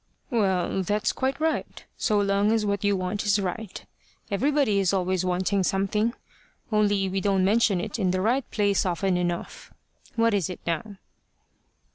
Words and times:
"Well, 0.31 0.81
that's 0.81 1.13
quite 1.13 1.39
right, 1.39 1.85
so 1.95 2.19
long 2.19 2.51
as 2.51 2.65
what 2.65 2.83
you 2.83 2.97
want 2.97 3.23
is 3.23 3.37
right. 3.39 3.85
Everybody 4.31 4.79
is 4.79 4.93
always 4.93 5.23
wanting 5.23 5.61
something; 5.61 6.15
only 6.71 7.07
we 7.07 7.21
don't 7.21 7.45
mention 7.45 7.79
it 7.79 7.99
in 7.99 8.09
the 8.09 8.19
right 8.19 8.49
place 8.49 8.83
often 8.83 9.15
enough. 9.15 9.71
What 10.15 10.33
is 10.33 10.49
it 10.49 10.59
now?" 10.65 10.97